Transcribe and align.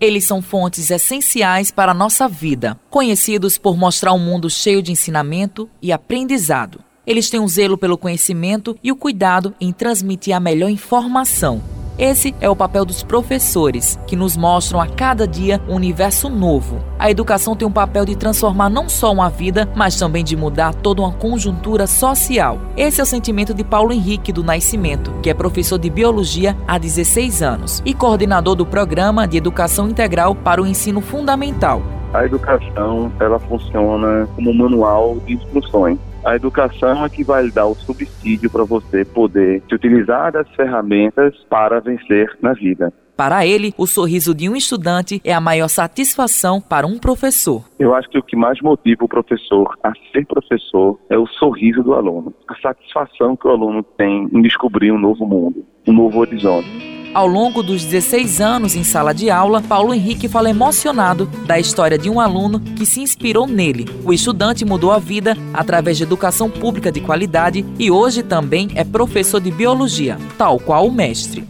Eles 0.00 0.24
são 0.24 0.40
fontes 0.40 0.90
essenciais 0.90 1.70
para 1.70 1.90
a 1.90 1.94
nossa 1.94 2.28
vida, 2.28 2.78
conhecidos 2.88 3.58
por 3.58 3.76
mostrar 3.76 4.12
um 4.12 4.18
mundo 4.18 4.48
cheio 4.48 4.80
de 4.80 4.92
ensinamento 4.92 5.68
e 5.82 5.92
aprendizado. 5.92 6.80
Eles 7.04 7.28
têm 7.28 7.40
um 7.40 7.48
zelo 7.48 7.76
pelo 7.76 7.98
conhecimento 7.98 8.78
e 8.82 8.92
o 8.92 8.96
cuidado 8.96 9.54
em 9.60 9.72
transmitir 9.72 10.36
a 10.36 10.40
melhor 10.40 10.70
informação. 10.70 11.77
Esse 11.98 12.32
é 12.40 12.48
o 12.48 12.54
papel 12.54 12.84
dos 12.84 13.02
professores, 13.02 13.98
que 14.06 14.14
nos 14.14 14.36
mostram 14.36 14.80
a 14.80 14.86
cada 14.86 15.26
dia 15.26 15.60
um 15.68 15.74
universo 15.74 16.28
novo. 16.28 16.78
A 16.96 17.10
educação 17.10 17.56
tem 17.56 17.66
um 17.66 17.72
papel 17.72 18.04
de 18.04 18.14
transformar 18.14 18.70
não 18.70 18.88
só 18.88 19.12
uma 19.12 19.28
vida, 19.28 19.68
mas 19.74 19.98
também 19.98 20.22
de 20.22 20.36
mudar 20.36 20.72
toda 20.74 21.02
uma 21.02 21.10
conjuntura 21.10 21.88
social. 21.88 22.60
Esse 22.76 23.00
é 23.00 23.02
o 23.02 23.06
sentimento 23.06 23.52
de 23.52 23.64
Paulo 23.64 23.92
Henrique 23.92 24.32
do 24.32 24.44
Nascimento, 24.44 25.12
que 25.20 25.28
é 25.28 25.34
professor 25.34 25.76
de 25.76 25.90
biologia 25.90 26.56
há 26.68 26.78
16 26.78 27.42
anos 27.42 27.82
e 27.84 27.92
coordenador 27.92 28.54
do 28.54 28.64
programa 28.64 29.26
de 29.26 29.36
educação 29.36 29.88
integral 29.88 30.36
para 30.36 30.62
o 30.62 30.66
ensino 30.68 31.00
fundamental. 31.00 31.82
A 32.14 32.24
educação, 32.24 33.10
ela 33.18 33.40
funciona 33.40 34.28
como 34.36 34.50
um 34.50 34.54
manual 34.54 35.16
de 35.26 35.34
instruções 35.34 35.98
a 36.28 36.36
educação 36.36 37.04
é 37.04 37.08
que 37.08 37.24
vai 37.24 37.50
dar 37.50 37.66
o 37.66 37.74
subsídio 37.74 38.50
para 38.50 38.62
você 38.62 39.02
poder 39.02 39.62
se 39.66 39.74
utilizar 39.74 40.30
das 40.30 40.46
ferramentas 40.54 41.34
para 41.48 41.80
vencer 41.80 42.36
na 42.42 42.52
vida. 42.52 42.92
Para 43.16 43.46
ele, 43.46 43.72
o 43.78 43.86
sorriso 43.86 44.34
de 44.34 44.48
um 44.48 44.54
estudante 44.54 45.20
é 45.24 45.32
a 45.32 45.40
maior 45.40 45.68
satisfação 45.68 46.60
para 46.60 46.86
um 46.86 46.98
professor. 46.98 47.64
Eu 47.78 47.94
acho 47.94 48.08
que 48.10 48.18
o 48.18 48.22
que 48.22 48.36
mais 48.36 48.60
motiva 48.60 49.04
o 49.04 49.08
professor 49.08 49.74
a 49.82 49.90
ser 50.12 50.26
professor 50.26 51.00
é 51.08 51.16
o 51.16 51.26
sorriso 51.26 51.82
do 51.82 51.94
aluno, 51.94 52.34
a 52.46 52.54
satisfação 52.56 53.34
que 53.34 53.48
o 53.48 53.50
aluno 53.50 53.82
tem 53.82 54.28
em 54.30 54.42
descobrir 54.42 54.92
um 54.92 54.98
novo 54.98 55.26
mundo, 55.26 55.64
um 55.86 55.92
novo 55.94 56.20
horizonte. 56.20 56.97
Ao 57.14 57.26
longo 57.26 57.62
dos 57.62 57.84
16 57.84 58.40
anos 58.40 58.76
em 58.76 58.84
sala 58.84 59.14
de 59.14 59.30
aula, 59.30 59.62
Paulo 59.62 59.94
Henrique 59.94 60.28
fala 60.28 60.50
emocionado 60.50 61.26
da 61.46 61.58
história 61.58 61.98
de 61.98 62.10
um 62.10 62.20
aluno 62.20 62.60
que 62.60 62.84
se 62.84 63.00
inspirou 63.00 63.46
nele. 63.46 63.86
O 64.04 64.12
estudante 64.12 64.64
mudou 64.64 64.92
a 64.92 64.98
vida 64.98 65.34
através 65.54 65.96
de 65.96 66.02
educação 66.02 66.50
pública 66.50 66.92
de 66.92 67.00
qualidade 67.00 67.64
e 67.78 67.90
hoje 67.90 68.22
também 68.22 68.68
é 68.74 68.84
professor 68.84 69.40
de 69.40 69.50
biologia, 69.50 70.18
tal 70.36 70.58
qual 70.60 70.86
o 70.86 70.92
mestre. 70.92 71.44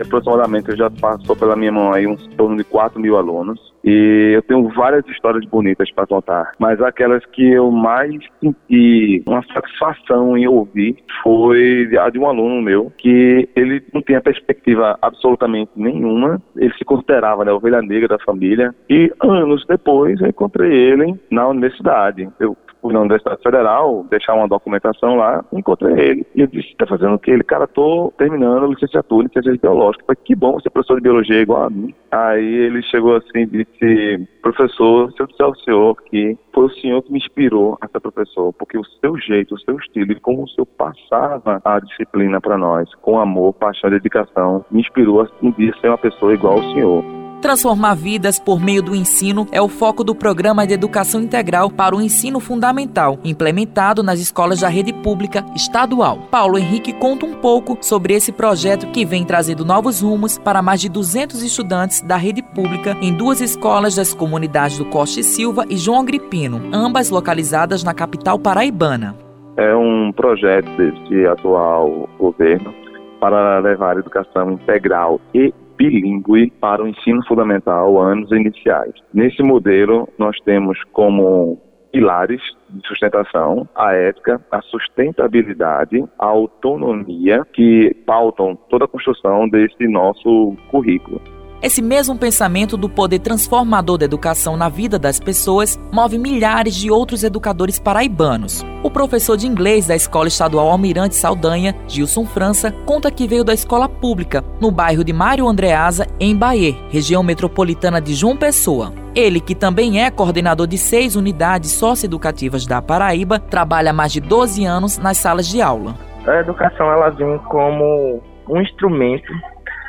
Aproximadamente 0.00 0.76
já 0.76 0.90
passou 0.90 1.34
pela 1.34 1.56
minha 1.56 1.72
mão 1.72 1.92
aí 1.92 2.06
uns 2.06 2.24
torno 2.36 2.56
de 2.56 2.62
4 2.64 3.00
mil 3.00 3.16
alunos 3.16 3.58
e 3.88 4.32
eu 4.34 4.42
tenho 4.42 4.68
várias 4.68 5.06
histórias 5.08 5.46
bonitas 5.46 5.90
para 5.90 6.06
contar, 6.06 6.52
mas 6.58 6.78
aquelas 6.82 7.24
que 7.26 7.52
eu 7.52 7.70
mais 7.70 8.18
senti 8.38 9.22
uma 9.26 9.42
satisfação 9.46 10.36
em 10.36 10.46
ouvir 10.46 10.96
foi 11.22 11.88
a 11.98 12.10
de 12.10 12.18
um 12.18 12.26
aluno 12.26 12.60
meu 12.60 12.92
que 12.98 13.48
ele 13.56 13.82
não 13.94 14.02
tinha 14.02 14.20
perspectiva 14.20 14.98
absolutamente 15.00 15.70
nenhuma, 15.74 16.42
ele 16.54 16.74
se 16.74 16.84
considerava 16.84 17.46
né, 17.46 17.50
a 17.50 17.54
ovelha 17.54 17.80
negra 17.80 18.08
da 18.08 18.18
família 18.18 18.74
e 18.90 19.10
anos 19.22 19.64
depois 19.66 20.20
eu 20.20 20.28
encontrei 20.28 20.70
ele 20.70 21.14
na 21.30 21.48
universidade. 21.48 22.28
Eu 22.38 22.54
fui 22.80 22.92
na 22.92 23.00
Universidade 23.00 23.42
Federal, 23.42 24.06
deixar 24.10 24.34
uma 24.34 24.48
documentação 24.48 25.16
lá, 25.16 25.44
encontrei 25.52 25.98
ele. 25.98 26.26
E 26.34 26.40
eu 26.40 26.46
disse, 26.46 26.74
tá 26.76 26.86
fazendo 26.86 27.14
o 27.14 27.18
quê? 27.18 27.32
Ele, 27.32 27.44
cara, 27.44 27.66
tô 27.66 28.12
terminando 28.16 28.64
a 28.64 28.68
licenciatura 28.68 29.26
em 29.26 29.32
Ciências 29.32 29.56
Biológicas. 29.58 30.06
Falei, 30.06 30.20
que 30.24 30.34
bom 30.34 30.58
ser 30.60 30.70
professor 30.70 30.96
de 30.96 31.02
Biologia 31.02 31.40
igual 31.40 31.64
a 31.64 31.70
mim. 31.70 31.94
Aí 32.10 32.44
ele 32.44 32.82
chegou 32.82 33.16
assim 33.16 33.40
e 33.40 33.46
disse, 33.46 34.28
professor, 34.42 35.12
se 35.12 35.20
eu 35.20 35.26
disser 35.26 35.46
ao 35.46 35.54
senhor 35.56 35.96
que 36.04 36.36
foi 36.54 36.64
o 36.64 36.70
senhor 36.70 37.02
que 37.02 37.12
me 37.12 37.18
inspirou 37.18 37.76
a 37.80 37.88
ser 37.88 38.00
professor, 38.00 38.52
porque 38.54 38.78
o 38.78 38.84
seu 39.00 39.16
jeito, 39.18 39.54
o 39.54 39.60
seu 39.60 39.76
estilo 39.76 40.12
e 40.12 40.20
como 40.20 40.44
o 40.44 40.48
senhor 40.48 40.66
passava 40.66 41.60
a 41.64 41.80
disciplina 41.80 42.40
para 42.40 42.56
nós, 42.56 42.92
com 42.96 43.18
amor, 43.18 43.52
paixão 43.54 43.90
e 43.90 43.94
dedicação, 43.94 44.64
me 44.70 44.80
inspirou 44.80 45.20
a 45.20 45.28
um 45.42 45.50
dia 45.52 45.74
ser 45.80 45.88
uma 45.88 45.98
pessoa 45.98 46.34
igual 46.34 46.54
ao 46.54 46.62
senhor. 46.72 47.17
Transformar 47.40 47.94
vidas 47.94 48.40
por 48.40 48.60
meio 48.60 48.82
do 48.82 48.96
ensino 48.96 49.46
é 49.52 49.62
o 49.62 49.68
foco 49.68 50.02
do 50.02 50.12
Programa 50.12 50.66
de 50.66 50.74
Educação 50.74 51.20
Integral 51.20 51.70
para 51.70 51.94
o 51.94 52.00
Ensino 52.00 52.40
Fundamental, 52.40 53.16
implementado 53.24 54.02
nas 54.02 54.18
escolas 54.18 54.60
da 54.60 54.68
rede 54.68 54.92
pública 54.92 55.44
estadual. 55.54 56.18
Paulo 56.32 56.58
Henrique 56.58 56.92
conta 56.92 57.24
um 57.24 57.34
pouco 57.34 57.78
sobre 57.80 58.12
esse 58.12 58.32
projeto 58.32 58.88
que 58.88 59.04
vem 59.04 59.24
trazendo 59.24 59.64
novos 59.64 60.00
rumos 60.00 60.36
para 60.36 60.60
mais 60.60 60.80
de 60.80 60.88
200 60.88 61.40
estudantes 61.44 62.02
da 62.02 62.16
rede 62.16 62.42
pública 62.42 62.96
em 63.00 63.14
duas 63.14 63.40
escolas 63.40 63.94
das 63.94 64.12
comunidades 64.12 64.76
do 64.76 64.86
Costa 64.86 65.20
e 65.20 65.24
Silva 65.24 65.64
e 65.70 65.76
João 65.76 66.00
Agripino, 66.00 66.60
ambas 66.72 67.08
localizadas 67.08 67.84
na 67.84 67.94
capital 67.94 68.36
paraibana. 68.36 69.14
É 69.56 69.76
um 69.76 70.10
projeto 70.12 70.68
desse 70.76 71.24
atual 71.26 72.08
governo 72.18 72.74
para 73.20 73.60
levar 73.60 73.96
educação 73.96 74.52
integral 74.52 75.20
e 75.32 75.52
bilíngue 75.78 76.50
para 76.60 76.82
o 76.82 76.88
ensino 76.88 77.24
fundamental 77.26 77.98
anos 77.98 78.30
iniciais. 78.32 78.92
Nesse 79.14 79.42
modelo, 79.42 80.08
nós 80.18 80.36
temos 80.40 80.76
como 80.92 81.58
pilares 81.92 82.42
de 82.68 82.86
sustentação, 82.86 83.66
a 83.74 83.94
ética, 83.94 84.44
a 84.50 84.60
sustentabilidade, 84.60 86.04
a 86.18 86.26
autonomia, 86.26 87.46
que 87.52 87.94
pautam 88.04 88.56
toda 88.68 88.84
a 88.84 88.88
construção 88.88 89.48
desse 89.48 89.88
nosso 89.88 90.54
currículo. 90.70 91.37
Esse 91.60 91.82
mesmo 91.82 92.16
pensamento 92.16 92.76
do 92.76 92.88
poder 92.88 93.18
transformador 93.18 93.98
da 93.98 94.04
educação 94.04 94.56
na 94.56 94.68
vida 94.68 94.96
das 94.96 95.18
pessoas 95.18 95.76
move 95.92 96.16
milhares 96.16 96.76
de 96.76 96.88
outros 96.88 97.24
educadores 97.24 97.80
paraibanos. 97.80 98.64
O 98.80 98.88
professor 98.88 99.36
de 99.36 99.48
inglês 99.48 99.84
da 99.84 99.96
Escola 99.96 100.28
Estadual 100.28 100.68
Almirante 100.68 101.16
Saldanha, 101.16 101.74
Gilson 101.88 102.24
França, 102.24 102.70
conta 102.86 103.10
que 103.10 103.26
veio 103.26 103.42
da 103.42 103.52
escola 103.52 103.88
pública, 103.88 104.44
no 104.60 104.70
bairro 104.70 105.02
de 105.02 105.12
Mário 105.12 105.48
Andreasa, 105.48 106.06
em 106.20 106.36
Bahia, 106.36 106.76
região 106.90 107.24
metropolitana 107.24 108.00
de 108.00 108.14
João 108.14 108.36
Pessoa. 108.36 108.92
Ele, 109.12 109.40
que 109.40 109.56
também 109.56 110.04
é 110.04 110.12
coordenador 110.12 110.68
de 110.68 110.78
seis 110.78 111.16
unidades 111.16 111.72
socioeducativas 111.72 112.66
da 112.66 112.80
Paraíba, 112.80 113.40
trabalha 113.40 113.90
há 113.90 113.92
mais 113.92 114.12
de 114.12 114.20
12 114.20 114.64
anos 114.64 114.96
nas 114.96 115.18
salas 115.18 115.48
de 115.48 115.60
aula. 115.60 115.96
A 116.24 116.36
educação 116.36 116.88
ela 116.92 117.10
vem 117.10 117.36
como 117.48 118.22
um 118.48 118.60
instrumento 118.60 119.32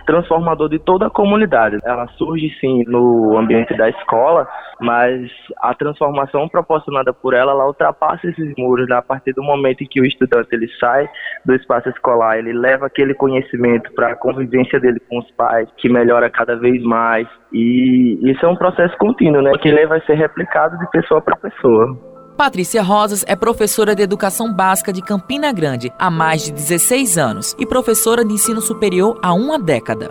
transformador 0.10 0.68
de 0.70 0.80
toda 0.80 1.06
a 1.06 1.10
comunidade. 1.10 1.78
Ela 1.84 2.08
surge 2.18 2.50
sim 2.60 2.84
no 2.88 3.38
ambiente 3.38 3.78
da 3.78 3.88
escola, 3.90 4.48
mas 4.82 5.30
a 5.62 5.76
transformação 5.76 6.50
proporcionada 6.50 7.14
por 7.14 7.36
ela, 7.36 7.52
ela 7.52 7.68
ultrapassa 7.68 8.28
esses 8.28 8.56
muros 8.58 8.90
né? 8.90 8.96
a 8.96 9.04
partir 9.04 9.34
do 9.34 9.44
momento 9.44 9.84
em 9.84 9.88
que 9.88 10.02
o 10.02 10.06
estudante 10.06 10.50
ele 10.52 10.68
sai 10.80 11.08
do 11.46 11.54
espaço 11.54 11.90
escolar, 11.90 12.40
ele 12.40 12.54
leva 12.54 12.88
aquele 12.88 13.14
conhecimento 13.14 13.94
para 13.94 14.14
a 14.14 14.16
convivência 14.16 14.80
dele 14.80 15.00
com 15.08 15.20
os 15.20 15.30
pais, 15.32 15.70
que 15.78 15.88
melhora 15.88 16.28
cada 16.28 16.56
vez 16.56 16.82
mais. 16.82 17.28
E 17.54 18.20
isso 18.32 18.44
é 18.44 18.50
um 18.50 18.56
processo 18.56 18.98
contínuo, 18.98 19.44
né? 19.44 19.52
Que 19.62 19.70
ele 19.70 19.86
vai 19.86 20.02
ser 20.02 20.16
replicado 20.16 20.78
de 20.80 20.90
pessoa 20.90 21.22
para 21.22 21.36
pessoa. 21.36 22.09
Patrícia 22.40 22.82
Rosas 22.82 23.26
é 23.28 23.36
professora 23.36 23.94
de 23.94 24.02
Educação 24.02 24.54
Básica 24.54 24.94
de 24.94 25.02
Campina 25.02 25.52
Grande 25.52 25.92
há 26.00 26.10
mais 26.10 26.46
de 26.46 26.54
16 26.54 27.18
anos 27.18 27.54
e 27.60 27.66
professora 27.66 28.24
de 28.24 28.32
ensino 28.32 28.62
superior 28.62 29.20
há 29.22 29.34
uma 29.34 29.60
década. 29.60 30.08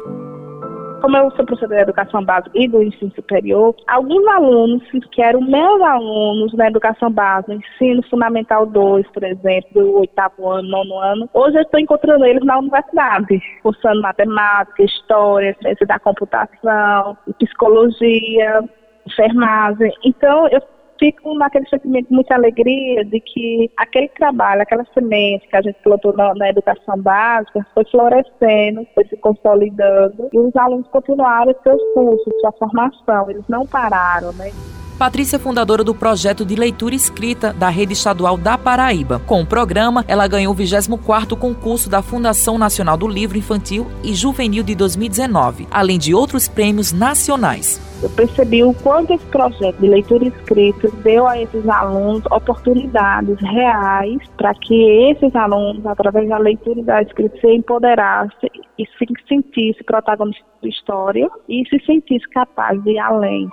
Como 1.00 1.16
eu 1.16 1.30
sou 1.30 1.46
professora 1.46 1.76
de 1.76 1.82
educação 1.84 2.22
básica 2.22 2.50
e 2.54 2.68
do 2.68 2.82
ensino 2.82 3.10
superior, 3.14 3.74
alguns 3.86 4.26
alunos 4.26 4.82
que 5.10 5.22
eram 5.22 5.40
meus 5.40 5.80
alunos 5.80 6.52
na 6.52 6.66
educação 6.66 7.10
básica, 7.10 7.54
ensino 7.54 8.02
fundamental 8.10 8.66
2, 8.66 9.06
por 9.06 9.24
exemplo, 9.24 9.70
do 9.72 10.00
oitavo 10.00 10.50
ano, 10.50 10.68
nono 10.68 10.98
ano, 10.98 11.30
hoje 11.32 11.56
eu 11.56 11.62
estou 11.62 11.80
encontrando 11.80 12.26
eles 12.26 12.44
na 12.44 12.58
universidade, 12.58 13.40
cursando 13.62 14.02
matemática, 14.02 14.82
história, 14.82 15.56
ciência 15.62 15.86
da 15.86 15.98
computação, 15.98 17.16
psicologia, 17.38 18.68
enfermagem. 19.06 19.90
Então, 20.04 20.46
eu 20.48 20.60
fico 20.98 21.34
naquele 21.34 21.68
sentimento 21.68 22.08
de 22.08 22.14
muita 22.14 22.34
alegria 22.34 23.04
de 23.04 23.20
que 23.20 23.70
aquele 23.76 24.08
trabalho, 24.08 24.62
aquela 24.62 24.84
semente 24.92 25.48
que 25.48 25.56
a 25.56 25.62
gente 25.62 25.78
plantou 25.82 26.14
na, 26.16 26.34
na, 26.34 26.48
educação 26.48 27.00
básica 27.00 27.66
foi 27.74 27.84
florescendo, 27.84 28.86
foi 28.94 29.04
se 29.06 29.16
consolidando 29.16 30.28
e 30.32 30.38
os 30.38 30.54
alunos 30.56 30.86
continuaram 30.88 31.54
seus 31.62 31.82
cursos, 31.94 32.40
sua 32.40 32.52
formação, 32.52 33.30
eles 33.30 33.44
não 33.48 33.66
pararam, 33.66 34.32
né? 34.32 34.50
Patrícia 34.98 35.36
é 35.36 35.38
fundadora 35.38 35.84
do 35.84 35.94
projeto 35.94 36.44
de 36.44 36.56
leitura 36.56 36.92
escrita 36.92 37.52
da 37.52 37.68
Rede 37.68 37.92
Estadual 37.92 38.36
da 38.36 38.58
Paraíba. 38.58 39.20
Com 39.20 39.42
o 39.42 39.46
programa, 39.46 40.04
ela 40.08 40.26
ganhou 40.26 40.52
o 40.52 40.56
24º 40.56 41.38
concurso 41.38 41.88
da 41.88 42.02
Fundação 42.02 42.58
Nacional 42.58 42.96
do 42.96 43.06
Livro 43.06 43.38
Infantil 43.38 43.86
e 44.02 44.12
Juvenil 44.12 44.64
de 44.64 44.74
2019, 44.74 45.68
além 45.70 46.00
de 46.00 46.12
outros 46.12 46.48
prêmios 46.48 46.92
nacionais. 46.92 47.80
Eu 48.02 48.10
percebi 48.10 48.64
o 48.64 48.74
quanto 48.74 49.12
esse 49.12 49.24
projeto 49.26 49.78
de 49.78 49.86
leitura 49.86 50.26
escrita 50.26 50.88
deu 51.04 51.28
a 51.28 51.40
esses 51.40 51.68
alunos 51.68 52.24
oportunidades 52.26 53.38
reais 53.40 54.18
para 54.36 54.52
que 54.54 55.12
esses 55.12 55.34
alunos, 55.36 55.86
através 55.86 56.28
da 56.28 56.38
leitura 56.38 56.80
e 56.80 56.84
da 56.84 57.02
escrita, 57.02 57.38
se 57.40 57.46
empoderassem 57.46 58.50
e 58.76 58.84
se 58.84 59.06
sentissem 59.28 59.84
protagonistas 59.86 60.44
da 60.60 60.68
história 60.68 61.28
e 61.48 61.62
se 61.68 61.78
sentissem 61.86 62.30
capazes 62.30 62.82
de 62.82 62.90
ir 62.90 62.98
além. 62.98 63.48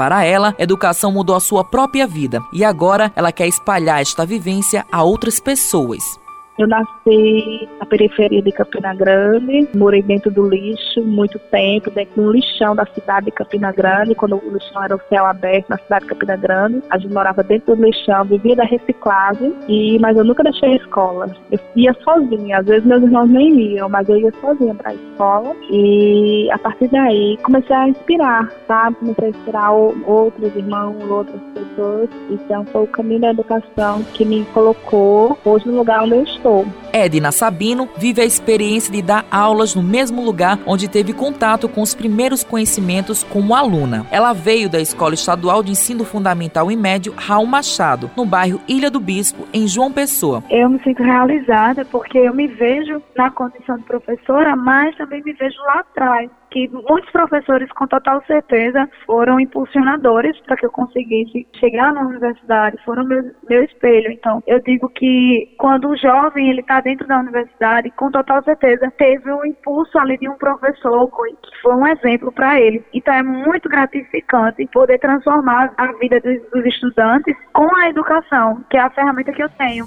Para 0.00 0.24
ela, 0.24 0.54
educação 0.58 1.12
mudou 1.12 1.36
a 1.36 1.40
sua 1.40 1.62
própria 1.62 2.06
vida 2.06 2.42
e 2.54 2.64
agora 2.64 3.12
ela 3.14 3.30
quer 3.30 3.46
espalhar 3.46 4.00
esta 4.00 4.24
vivência 4.24 4.86
a 4.90 5.02
outras 5.02 5.38
pessoas. 5.38 6.18
Eu 6.60 6.68
nasci 6.68 7.66
na 7.78 7.86
periferia 7.86 8.42
de 8.42 8.52
Campina 8.52 8.94
Grande, 8.94 9.66
morei 9.74 10.02
dentro 10.02 10.30
do 10.30 10.46
lixo 10.46 11.02
muito 11.02 11.38
tempo, 11.50 11.90
dentro 11.90 12.22
do 12.22 12.32
lixão 12.32 12.76
da 12.76 12.84
cidade 12.84 13.26
de 13.26 13.32
Campina 13.32 13.72
Grande, 13.72 14.14
quando 14.14 14.36
o 14.36 14.52
lixão 14.52 14.84
era 14.84 14.94
o 14.94 15.00
céu 15.08 15.24
aberto 15.24 15.70
na 15.70 15.78
cidade 15.78 16.04
de 16.04 16.10
Campina 16.10 16.36
Grande. 16.36 16.82
A 16.90 16.98
gente 16.98 17.14
morava 17.14 17.42
dentro 17.42 17.74
do 17.74 17.82
lixão, 17.82 18.26
vivia 18.26 18.54
da 18.56 18.64
reciclagem, 18.64 19.54
e, 19.66 19.98
mas 20.00 20.14
eu 20.18 20.22
nunca 20.22 20.42
deixei 20.42 20.74
a 20.74 20.76
escola. 20.76 21.34
Eu 21.50 21.58
ia 21.76 21.96
sozinha, 22.04 22.58
às 22.58 22.66
vezes 22.66 22.84
meus 22.84 23.04
irmãos 23.04 23.30
nem 23.30 23.58
iam, 23.58 23.88
mas 23.88 24.06
eu 24.10 24.18
ia 24.18 24.32
sozinha 24.42 24.74
para 24.74 24.90
a 24.90 24.94
escola. 24.94 25.56
E 25.70 26.50
a 26.52 26.58
partir 26.58 26.88
daí 26.88 27.38
comecei 27.42 27.74
a 27.74 27.88
inspirar, 27.88 28.52
sabe? 28.68 28.96
Comecei 28.96 29.28
a 29.28 29.30
inspirar 29.30 29.72
outros 29.72 30.54
irmãos, 30.54 31.10
outras 31.10 31.40
pessoas. 31.54 32.10
Então 32.28 32.66
foi 32.66 32.82
o 32.82 32.88
caminho 32.88 33.20
da 33.20 33.30
educação 33.30 34.02
que 34.12 34.26
me 34.26 34.44
colocou 34.52 35.38
hoje 35.42 35.66
no 35.66 35.78
lugar 35.78 36.02
onde 36.02 36.16
eu 36.16 36.22
estou. 36.24 36.49
Edna 36.92 37.30
Sabino 37.32 37.88
vive 37.96 38.20
a 38.20 38.24
experiência 38.24 38.92
de 38.92 39.00
dar 39.02 39.24
aulas 39.30 39.74
no 39.74 39.82
mesmo 39.82 40.22
lugar 40.22 40.58
onde 40.66 40.88
teve 40.88 41.12
contato 41.12 41.68
com 41.68 41.82
os 41.82 41.94
primeiros 41.94 42.42
conhecimentos 42.42 43.22
como 43.22 43.54
aluna. 43.54 44.06
Ela 44.10 44.32
veio 44.32 44.68
da 44.68 44.80
Escola 44.80 45.14
Estadual 45.14 45.62
de 45.62 45.70
Ensino 45.70 46.04
Fundamental 46.04 46.70
e 46.70 46.76
Médio 46.76 47.14
Raul 47.16 47.46
Machado, 47.46 48.10
no 48.16 48.24
bairro 48.24 48.60
Ilha 48.68 48.90
do 48.90 49.00
Bispo, 49.00 49.46
em 49.52 49.66
João 49.66 49.92
Pessoa. 49.92 50.42
Eu 50.50 50.68
me 50.68 50.82
sinto 50.82 51.02
realizada 51.02 51.84
porque 51.84 52.18
eu 52.18 52.34
me 52.34 52.46
vejo 52.46 53.02
na 53.16 53.30
condição 53.30 53.76
de 53.76 53.84
professora, 53.84 54.56
mas 54.56 54.96
também 54.96 55.22
me 55.22 55.32
vejo 55.32 55.58
lá 55.62 55.80
atrás 55.80 56.30
que 56.50 56.68
muitos 56.68 57.10
professores, 57.10 57.70
com 57.72 57.86
total 57.86 58.22
certeza, 58.26 58.88
foram 59.06 59.40
impulsionadores 59.40 60.38
para 60.40 60.56
que 60.56 60.66
eu 60.66 60.70
conseguisse 60.70 61.46
chegar 61.58 61.92
na 61.92 62.02
universidade, 62.02 62.76
foram 62.84 63.04
meu, 63.04 63.30
meu 63.48 63.64
espelho. 63.64 64.10
Então, 64.10 64.42
eu 64.46 64.60
digo 64.60 64.88
que 64.88 65.54
quando 65.58 65.88
o 65.88 65.96
jovem 65.96 66.50
ele 66.50 66.60
está 66.60 66.80
dentro 66.80 67.06
da 67.06 67.20
universidade, 67.20 67.90
com 67.90 68.10
total 68.10 68.42
certeza, 68.42 68.92
teve 68.98 69.32
um 69.32 69.44
impulso 69.44 69.98
ali 69.98 70.18
de 70.18 70.28
um 70.28 70.36
professor 70.36 71.08
que 71.10 71.62
foi 71.62 71.74
um 71.74 71.86
exemplo 71.86 72.32
para 72.32 72.60
ele. 72.60 72.84
Então, 72.92 73.14
é 73.14 73.22
muito 73.22 73.68
gratificante 73.68 74.66
poder 74.72 74.98
transformar 74.98 75.72
a 75.76 75.92
vida 75.92 76.20
dos, 76.20 76.50
dos 76.50 76.66
estudantes 76.66 77.34
com 77.52 77.74
a 77.76 77.88
educação, 77.88 78.62
que 78.68 78.76
é 78.76 78.80
a 78.80 78.90
ferramenta 78.90 79.32
que 79.32 79.42
eu 79.42 79.48
tenho. 79.50 79.86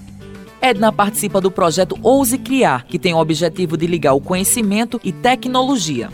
Edna 0.61 0.93
participa 0.93 1.41
do 1.41 1.51
projeto 1.51 1.97
Ouse 2.01 2.37
Criar, 2.37 2.85
que 2.85 2.97
tem 2.97 3.13
o 3.13 3.17
objetivo 3.17 3.75
de 3.75 3.85
ligar 3.85 4.13
o 4.13 4.21
conhecimento 4.21 4.97
e 5.03 5.11
tecnologia. 5.11 6.07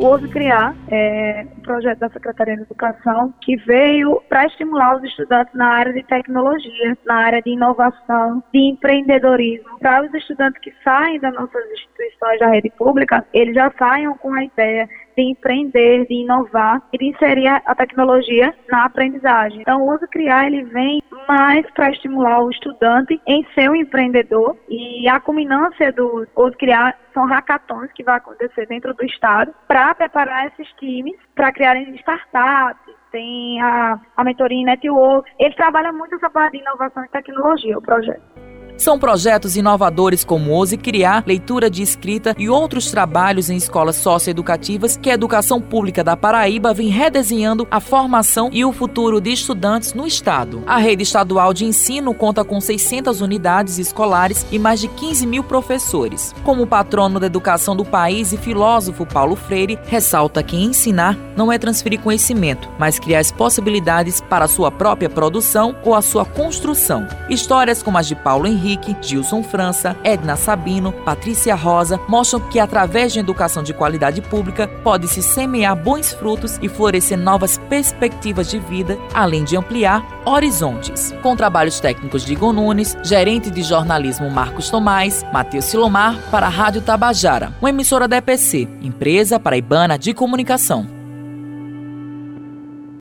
O 0.00 0.06
Ouse 0.06 0.26
Criar 0.28 0.74
é 0.90 1.46
um 1.58 1.60
projeto 1.60 1.98
da 1.98 2.08
Secretaria 2.08 2.56
de 2.56 2.62
Educação 2.62 3.34
que 3.42 3.54
veio 3.56 4.18
para 4.30 4.46
estimular 4.46 4.96
os 4.96 5.04
estudantes 5.04 5.52
na 5.52 5.66
área 5.66 5.92
de 5.92 6.02
tecnologia, 6.04 6.96
na 7.04 7.16
área 7.16 7.42
de 7.42 7.50
inovação, 7.50 8.42
de 8.50 8.60
empreendedorismo. 8.60 9.78
Para 9.78 10.06
os 10.06 10.14
estudantes 10.14 10.58
que 10.62 10.72
saem 10.82 11.20
das 11.20 11.34
nossas 11.34 11.62
instituições 11.70 12.40
da 12.40 12.48
rede 12.48 12.70
pública, 12.78 13.26
eles 13.34 13.54
já 13.54 13.70
saiam 13.78 14.16
com 14.16 14.32
a 14.32 14.42
ideia 14.42 14.88
de 15.14 15.22
empreender, 15.22 16.06
de 16.06 16.14
inovar 16.14 16.80
e 16.94 16.96
de 16.96 17.04
inserir 17.04 17.48
a 17.48 17.74
tecnologia 17.74 18.54
na 18.70 18.86
aprendizagem. 18.86 19.60
Então, 19.60 19.82
o 19.82 19.94
Uso 19.94 20.08
Criar 20.08 20.46
ele 20.46 20.64
vem 20.64 21.02
mais 21.30 21.64
para 21.74 21.90
estimular 21.90 22.42
o 22.42 22.50
estudante 22.50 23.20
em 23.24 23.46
ser 23.54 23.70
um 23.70 23.76
empreendedor 23.76 24.56
e 24.68 25.08
a 25.08 25.20
culminância 25.20 25.92
do 25.92 26.26
Uso 26.34 26.56
Criar 26.58 26.98
são 27.14 27.24
hackathons 27.24 27.88
que 27.92 28.02
vai 28.02 28.16
acontecer 28.16 28.66
dentro 28.66 28.92
do 28.94 29.04
estado 29.04 29.54
para 29.68 29.94
preparar 29.94 30.48
esses 30.48 30.66
times 30.72 31.14
para 31.36 31.52
criarem 31.52 31.94
startups, 31.94 32.96
tem 33.12 33.62
a, 33.62 34.00
a 34.16 34.24
mentoria 34.24 34.58
em 34.58 34.64
networks. 34.64 35.32
Ele 35.38 35.54
trabalha 35.54 35.92
muito 35.92 36.16
essa 36.16 36.28
parte 36.28 36.56
de 36.56 36.62
inovação 36.64 37.04
e 37.04 37.08
tecnologia, 37.08 37.78
o 37.78 37.82
projeto. 37.82 38.39
São 38.80 38.98
projetos 38.98 39.58
inovadores 39.58 40.24
como 40.24 40.52
Ouse 40.52 40.78
Criar, 40.78 41.22
leitura 41.26 41.68
de 41.68 41.82
escrita 41.82 42.34
e 42.38 42.48
outros 42.48 42.90
trabalhos 42.90 43.50
em 43.50 43.56
escolas 43.56 43.96
socioeducativas 43.96 44.96
que 44.96 45.10
a 45.10 45.12
Educação 45.12 45.60
Pública 45.60 46.02
da 46.02 46.16
Paraíba 46.16 46.72
vem 46.72 46.88
redesenhando 46.88 47.68
a 47.70 47.78
formação 47.78 48.48
e 48.50 48.64
o 48.64 48.72
futuro 48.72 49.20
de 49.20 49.32
estudantes 49.32 49.92
no 49.92 50.06
estado. 50.06 50.62
A 50.66 50.78
rede 50.78 51.02
estadual 51.02 51.52
de 51.52 51.66
ensino 51.66 52.14
conta 52.14 52.42
com 52.42 52.58
600 52.58 53.20
unidades 53.20 53.76
escolares 53.76 54.46
e 54.50 54.58
mais 54.58 54.80
de 54.80 54.88
15 54.88 55.26
mil 55.26 55.44
professores. 55.44 56.34
Como 56.42 56.66
patrono 56.66 57.20
da 57.20 57.26
educação 57.26 57.76
do 57.76 57.84
país 57.84 58.32
e 58.32 58.38
filósofo 58.38 59.04
Paulo 59.04 59.36
Freire, 59.36 59.78
ressalta 59.88 60.42
que 60.42 60.56
ensinar 60.56 61.18
não 61.36 61.52
é 61.52 61.58
transferir 61.58 62.00
conhecimento, 62.00 62.66
mas 62.78 62.98
criar 62.98 63.18
as 63.18 63.30
possibilidades 63.30 64.22
para 64.22 64.46
a 64.46 64.48
sua 64.48 64.70
própria 64.70 65.10
produção 65.10 65.76
ou 65.84 65.94
a 65.94 66.00
sua 66.00 66.24
construção. 66.24 67.06
Histórias 67.28 67.82
como 67.82 67.98
as 67.98 68.08
de 68.08 68.14
Paulo 68.14 68.46
Henrique 68.46 68.69
Henrique, 68.70 68.96
Gilson 69.00 69.42
França, 69.42 69.96
Edna 70.04 70.36
Sabino, 70.36 70.92
Patrícia 70.92 71.54
Rosa 71.54 71.98
mostram 72.08 72.40
que 72.40 72.60
através 72.60 73.12
de 73.12 73.18
educação 73.18 73.62
de 73.62 73.74
qualidade 73.74 74.22
pública 74.22 74.68
pode-se 74.84 75.22
semear 75.22 75.74
bons 75.76 76.12
frutos 76.12 76.58
e 76.62 76.68
florescer 76.68 77.18
novas 77.18 77.58
perspectivas 77.68 78.48
de 78.48 78.58
vida, 78.58 78.96
além 79.12 79.44
de 79.44 79.56
ampliar 79.56 80.06
horizontes. 80.24 81.12
Com 81.22 81.34
trabalhos 81.34 81.80
técnicos 81.80 82.24
de 82.24 82.32
Igor 82.32 82.52
Nunes, 82.52 82.96
gerente 83.02 83.50
de 83.50 83.62
jornalismo 83.62 84.30
Marcos 84.30 84.70
Tomás, 84.70 85.24
Matheus 85.32 85.64
Silomar 85.64 86.16
para 86.30 86.46
a 86.46 86.50
Rádio 86.50 86.82
Tabajara, 86.82 87.52
uma 87.60 87.70
emissora 87.70 88.06
da 88.06 88.18
EPC, 88.18 88.68
empresa 88.82 89.40
paraibana 89.40 89.98
de 89.98 90.14
comunicação. 90.14 90.99